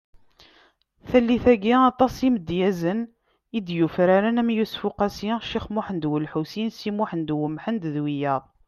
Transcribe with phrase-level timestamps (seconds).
[1.09, 2.99] Tallit-agi, aṭas n yimedyazen
[3.57, 8.43] i d-yufraren am Yusef Uqasi, Cix Muhend Ulḥusin Si Muḥend Umḥend d wiyaḍ.